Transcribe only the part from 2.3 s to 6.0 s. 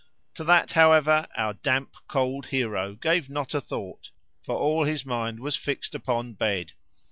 hero gave not a thought, for all his mind was fixed